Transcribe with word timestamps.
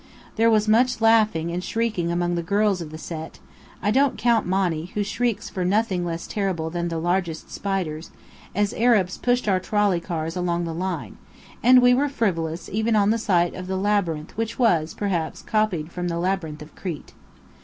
There 0.35 0.49
was 0.49 0.67
much 0.67 0.99
laughing 0.99 1.51
and 1.51 1.63
shrieking 1.63 2.11
among 2.11 2.33
the 2.33 2.41
girls 2.41 2.81
of 2.81 2.89
the 2.89 2.97
Set 2.97 3.37
(I 3.83 3.91
don't 3.91 4.17
count 4.17 4.47
Monny, 4.47 4.85
who 4.95 5.03
shrieks 5.03 5.47
for 5.47 5.63
nothing 5.63 6.03
less 6.03 6.25
terrible 6.25 6.71
than 6.71 6.87
the 6.87 6.97
largest 6.97 7.51
spiders) 7.51 8.09
as 8.55 8.73
Arabs 8.73 9.19
pushed 9.19 9.47
our 9.47 9.59
trolley 9.59 9.99
cars 9.99 10.35
along 10.35 10.63
the 10.65 10.73
line; 10.73 11.17
and 11.61 11.83
we 11.83 11.93
were 11.93 12.09
frivolous 12.09 12.67
even 12.67 12.95
on 12.95 13.11
the 13.11 13.19
site 13.19 13.53
of 13.53 13.67
the 13.67 13.77
labyrinth 13.77 14.35
which 14.35 14.57
was, 14.57 14.95
perhaps, 14.95 15.43
copied 15.43 15.91
from 15.91 16.07
the 16.07 16.17
Labyrinth 16.17 16.63
of 16.63 16.73
Crete. 16.75 17.13